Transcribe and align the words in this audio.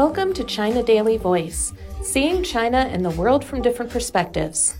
Welcome 0.00 0.32
to 0.32 0.44
China 0.44 0.82
Daily 0.82 1.18
Voice, 1.18 1.74
seeing 2.02 2.42
China 2.42 2.88
and 2.90 3.04
the 3.04 3.10
world 3.10 3.44
from 3.44 3.60
different 3.60 3.92
perspectives. 3.92 4.78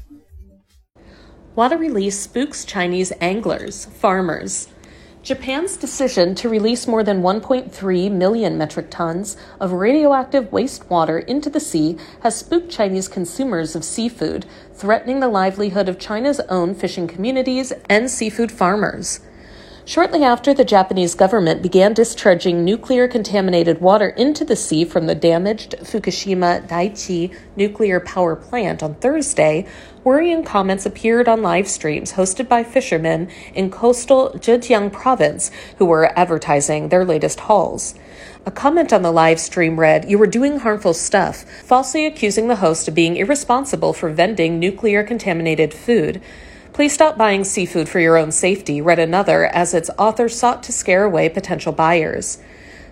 Water 1.55 1.77
release 1.77 2.19
spooks 2.19 2.65
Chinese 2.65 3.13
anglers, 3.21 3.85
farmers. 3.85 4.69
Japan's 5.23 5.77
decision 5.77 6.35
to 6.37 6.49
release 6.49 6.87
more 6.87 7.05
than 7.05 7.21
1.3 7.21 8.11
million 8.11 8.57
metric 8.57 8.87
tons 8.89 9.37
of 9.61 9.73
radioactive 9.73 10.45
wastewater 10.53 11.23
into 11.27 11.51
the 11.51 11.61
sea 11.61 11.99
has 12.23 12.35
spooked 12.35 12.71
Chinese 12.71 13.07
consumers 13.07 13.77
of 13.77 13.85
seafood, 13.85 14.47
threatening 14.73 15.21
the 15.21 15.29
livelihood 15.29 15.87
of 15.87 15.99
China's 15.99 16.41
own 16.49 16.75
fishing 16.75 17.07
communities 17.07 17.75
and 17.91 18.11
seafood 18.11 18.51
farmers. 18.51 19.21
Shortly 19.91 20.23
after 20.23 20.55
the 20.55 20.65
Japanese 20.65 21.17
government 21.17 21.63
began 21.63 21.95
discharging 21.95 22.65
nuclear 22.65 23.09
contaminated 23.09 23.81
water 23.81 24.11
into 24.11 24.45
the 24.45 24.55
sea 24.55 24.85
from 24.85 25.09
the 25.09 25.17
damaged 25.17 25.75
Fukushima 25.81 26.65
Daiichi 26.69 27.37
nuclear 27.57 27.99
power 27.99 28.37
plant 28.37 28.85
on 28.85 28.95
Thursday, 28.95 29.67
worrying 30.05 30.45
comments 30.45 30.87
appeared 30.87 31.29
on 31.29 31.43
live 31.43 31.67
streams 31.67 32.13
hosted 32.13 32.49
by 32.49 32.63
fishermen 32.63 33.29
in 33.53 33.69
coastal 33.69 34.31
Zhejiang 34.37 34.93
province 34.93 35.51
who 35.79 35.87
were 35.87 36.17
advertising 36.17 36.91
their 36.91 37.05
latest 37.05 37.41
hauls. 37.41 37.97
A 38.47 38.53
comment 38.53 38.93
on 38.93 39.03
the 39.03 39.11
live 39.11 39.41
stream 39.41 39.81
read, 39.81 40.09
You 40.09 40.19
were 40.19 40.29
doing 40.29 40.61
harmful 40.61 40.95
stuff, 40.95 41.45
falsely 41.65 42.07
accusing 42.07 42.47
the 42.47 42.63
host 42.63 42.87
of 42.87 42.95
being 42.95 43.17
irresponsible 43.17 43.93
for 43.93 44.09
vending 44.09 44.61
nuclear 44.61 45.03
contaminated 45.03 45.75
food. 45.75 46.23
Please 46.73 46.93
stop 46.93 47.19
buying 47.19 47.43
seafood 47.43 47.89
for 47.89 47.99
your 47.99 48.17
own 48.17 48.31
safety, 48.31 48.81
read 48.81 49.01
another, 49.01 49.47
as 49.47 49.75
its 49.75 49.91
author 49.99 50.29
sought 50.29 50.63
to 50.63 50.73
scare 50.73 51.05
away 51.05 51.29
potential 51.29 51.73
buyers. 51.73 52.39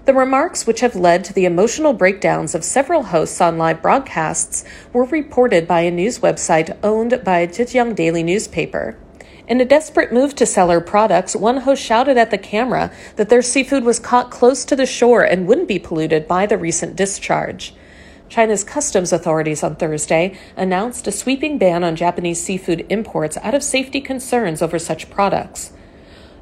The 0.04 0.14
remarks, 0.14 0.66
which 0.66 0.80
have 0.80 0.96
led 0.96 1.24
to 1.24 1.32
the 1.32 1.44
emotional 1.44 1.92
breakdowns 1.92 2.54
of 2.54 2.64
several 2.64 3.04
hosts 3.04 3.40
on 3.40 3.56
live 3.56 3.80
broadcasts, 3.80 4.64
were 4.92 5.04
reported 5.04 5.68
by 5.68 5.82
a 5.82 5.92
news 5.92 6.18
website 6.18 6.76
owned 6.82 7.20
by 7.24 7.38
a 7.38 7.46
Zhejiang 7.46 7.94
Daily 7.94 8.24
newspaper. 8.24 8.96
In 9.46 9.60
a 9.60 9.64
desperate 9.64 10.12
move 10.12 10.34
to 10.34 10.46
sell 10.46 10.70
her 10.70 10.80
products, 10.80 11.36
one 11.36 11.58
host 11.58 11.82
shouted 11.82 12.18
at 12.18 12.30
the 12.30 12.36
camera 12.36 12.90
that 13.16 13.28
their 13.28 13.42
seafood 13.42 13.84
was 13.84 14.00
caught 14.00 14.30
close 14.30 14.64
to 14.64 14.76
the 14.76 14.86
shore 14.86 15.22
and 15.22 15.46
wouldn't 15.46 15.68
be 15.68 15.78
polluted 15.78 16.26
by 16.26 16.46
the 16.46 16.58
recent 16.58 16.96
discharge. 16.96 17.74
China's 18.28 18.64
customs 18.64 19.12
authorities 19.12 19.62
on 19.62 19.76
Thursday 19.76 20.38
announced 20.56 21.06
a 21.06 21.12
sweeping 21.12 21.58
ban 21.58 21.82
on 21.82 21.96
Japanese 21.96 22.42
seafood 22.42 22.84
imports 22.88 23.36
out 23.38 23.54
of 23.54 23.62
safety 23.62 24.00
concerns 24.00 24.60
over 24.60 24.78
such 24.78 25.10
products. 25.10 25.72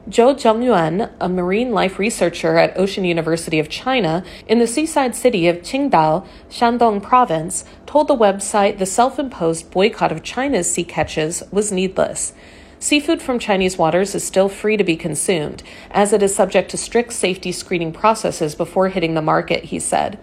Zhou 0.09 0.37
Zhengyuan, 0.37 1.11
a 1.21 1.29
marine 1.29 1.73
life 1.73 1.99
researcher 1.99 2.59
at 2.59 2.79
Ocean 2.79 3.05
University 3.05 3.59
of 3.59 3.69
China 3.69 4.25
in 4.47 4.61
the 4.61 4.67
seaside 4.67 5.17
city 5.17 5.49
of 5.49 5.59
Qingdao, 5.59 6.25
Shandong 6.49 7.03
province, 7.03 7.65
told 7.87 8.07
the 8.07 8.17
website 8.17 8.79
the 8.79 8.87
self 8.87 9.19
imposed 9.19 9.71
boycott 9.73 10.13
of 10.13 10.23
China's 10.23 10.73
sea 10.73 10.85
catches 10.85 11.43
was 11.51 11.73
needless. 11.73 12.33
Seafood 12.79 13.21
from 13.21 13.41
Chinese 13.41 13.79
waters 13.79 14.15
is 14.15 14.23
still 14.23 14.49
free 14.49 14.77
to 14.77 14.85
be 14.85 14.97
consumed, 14.97 15.65
as 15.91 16.13
it 16.13 16.23
is 16.23 16.37
subject 16.37 16.71
to 16.71 16.77
strict 16.77 17.13
safety 17.13 17.51
screening 17.51 17.93
processes 17.93 18.55
before 18.55 18.91
hitting 18.91 19.15
the 19.15 19.23
market, 19.23 19.65
he 19.65 19.81
said. 19.81 20.21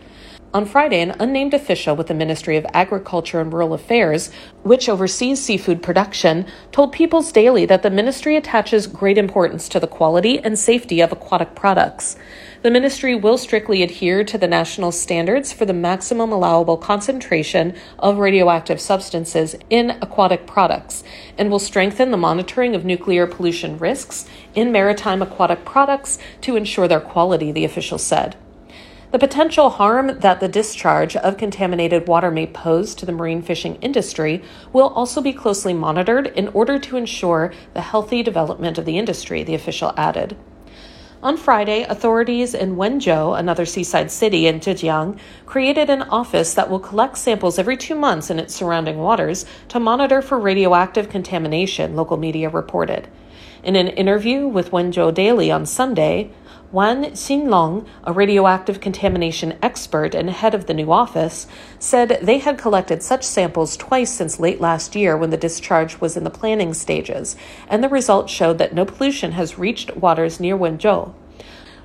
On 0.53 0.67
Friday, 0.67 1.01
an 1.01 1.15
unnamed 1.19 1.55
official 1.55 1.95
with 1.95 2.05
the 2.05 2.13
Ministry 2.13 2.57
of 2.57 2.65
Agriculture 2.75 3.41
and 3.41 3.51
Rural 3.51 3.73
Affairs, 3.73 4.29
which 4.61 4.87
oversees 4.87 5.41
seafood 5.41 5.81
production, 5.81 6.45
told 6.71 6.91
People's 6.91 7.31
Daily 7.31 7.65
that 7.65 7.81
the 7.81 7.89
ministry 7.89 8.35
attaches 8.35 8.85
great 8.85 9.17
importance 9.17 9.67
to 9.69 9.79
the 9.79 9.87
quality 9.87 10.37
and 10.37 10.59
safety 10.59 11.01
of 11.01 11.11
aquatic 11.11 11.55
products. 11.55 12.17
The 12.61 12.69
ministry 12.69 13.15
will 13.15 13.39
strictly 13.39 13.81
adhere 13.81 14.23
to 14.25 14.37
the 14.37 14.47
national 14.47 14.91
standards 14.91 15.51
for 15.51 15.65
the 15.65 15.73
maximum 15.73 16.31
allowable 16.31 16.77
concentration 16.77 17.73
of 17.97 18.19
radioactive 18.19 18.79
substances 18.79 19.55
in 19.71 19.97
aquatic 20.03 20.45
products 20.45 21.03
and 21.35 21.49
will 21.49 21.57
strengthen 21.57 22.11
the 22.11 22.17
monitoring 22.17 22.75
of 22.75 22.85
nuclear 22.85 23.25
pollution 23.25 23.79
risks 23.79 24.27
in 24.53 24.71
maritime 24.71 25.23
aquatic 25.23 25.65
products 25.65 26.19
to 26.41 26.55
ensure 26.55 26.87
their 26.87 27.01
quality, 27.01 27.51
the 27.51 27.65
official 27.65 27.97
said. 27.97 28.35
The 29.13 29.19
potential 29.19 29.69
harm 29.69 30.21
that 30.21 30.39
the 30.39 30.47
discharge 30.47 31.15
of 31.15 31.37
contaminated 31.37 32.07
water 32.07 32.31
may 32.31 32.47
pose 32.47 32.95
to 32.95 33.05
the 33.05 33.11
marine 33.11 33.43
fishing 33.43 33.75
industry 33.75 34.41
will 34.73 34.87
also 34.87 35.21
be 35.21 35.31
closely 35.31 35.71
monitored 35.71 36.25
in 36.35 36.47
order 36.47 36.79
to 36.79 36.97
ensure 36.97 37.53
the 37.75 37.81
healthy 37.81 38.23
development 38.23 38.79
of 38.79 38.85
the 38.85 38.97
industry, 38.97 39.43
the 39.43 39.53
official 39.53 39.93
added. 39.97 40.35
On 41.21 41.37
Friday, 41.37 41.83
authorities 41.83 42.55
in 42.55 42.75
Wenzhou, 42.75 43.37
another 43.37 43.67
seaside 43.67 44.09
city 44.09 44.47
in 44.47 44.59
Zhejiang, 44.59 45.19
created 45.45 45.91
an 45.91 46.01
office 46.01 46.55
that 46.55 46.71
will 46.71 46.79
collect 46.79 47.19
samples 47.19 47.59
every 47.59 47.77
two 47.77 47.93
months 47.93 48.31
in 48.31 48.39
its 48.39 48.55
surrounding 48.55 48.97
waters 48.97 49.45
to 49.67 49.79
monitor 49.79 50.23
for 50.23 50.39
radioactive 50.39 51.07
contamination, 51.07 51.95
local 51.95 52.17
media 52.17 52.49
reported. 52.49 53.07
In 53.63 53.75
an 53.75 53.89
interview 53.89 54.47
with 54.47 54.71
Wenzhou 54.71 55.13
Daily 55.13 55.51
on 55.51 55.67
Sunday, 55.67 56.31
Wan 56.73 57.03
Xinlong, 57.03 57.85
a 58.03 58.11
radioactive 58.11 58.81
contamination 58.81 59.55
expert 59.61 60.15
and 60.15 60.27
head 60.27 60.55
of 60.55 60.65
the 60.65 60.73
new 60.73 60.91
office, 60.91 61.45
said 61.77 62.17
they 62.19 62.39
had 62.39 62.57
collected 62.57 63.03
such 63.03 63.23
samples 63.23 63.77
twice 63.77 64.11
since 64.11 64.39
late 64.39 64.59
last 64.59 64.95
year 64.95 65.15
when 65.15 65.29
the 65.29 65.37
discharge 65.37 66.01
was 66.01 66.17
in 66.17 66.23
the 66.23 66.31
planning 66.31 66.73
stages, 66.73 67.35
and 67.67 67.83
the 67.83 67.89
results 67.89 68.33
showed 68.33 68.57
that 68.57 68.73
no 68.73 68.85
pollution 68.85 69.33
has 69.33 69.59
reached 69.59 69.95
waters 69.97 70.39
near 70.39 70.57
Wenzhou. 70.57 71.13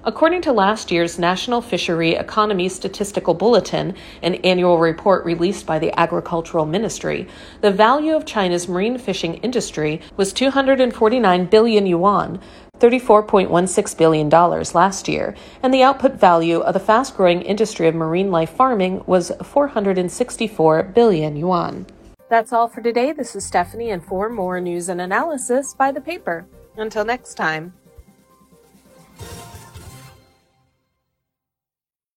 According 0.04 0.40
to 0.42 0.52
last 0.52 0.90
year's 0.90 1.18
National 1.18 1.60
Fishery 1.60 2.12
Economy 2.14 2.70
Statistical 2.70 3.34
Bulletin, 3.34 3.94
an 4.22 4.36
annual 4.36 4.78
report 4.78 5.22
released 5.26 5.66
by 5.66 5.78
the 5.78 5.92
Agricultural 6.00 6.64
Ministry, 6.64 7.28
the 7.60 7.70
value 7.70 8.16
of 8.16 8.24
China's 8.24 8.68
marine 8.68 8.96
fishing 8.96 9.34
industry 9.34 10.00
was 10.16 10.32
249 10.32 11.44
billion 11.44 11.84
yuan, 11.84 12.40
$34.16 12.80 13.96
billion 13.96 14.28
last 14.28 15.08
year, 15.08 15.34
and 15.62 15.72
the 15.72 15.82
output 15.82 16.14
value 16.14 16.60
of 16.60 16.74
the 16.74 16.80
fast 16.80 17.16
growing 17.16 17.42
industry 17.42 17.88
of 17.88 17.94
marine 17.94 18.30
life 18.30 18.50
farming 18.50 19.02
was 19.06 19.32
464 19.42 20.82
billion 20.82 21.36
yuan. 21.36 21.86
That's 22.28 22.52
all 22.52 22.68
for 22.68 22.82
today. 22.82 23.12
This 23.12 23.34
is 23.34 23.46
Stephanie, 23.46 23.90
and 23.90 24.04
for 24.04 24.28
more 24.28 24.60
news 24.60 24.88
and 24.88 25.00
analysis, 25.00 25.74
buy 25.74 25.92
the 25.92 26.00
paper. 26.00 26.46
Until 26.76 27.04
next 27.04 27.34
time. 27.34 27.72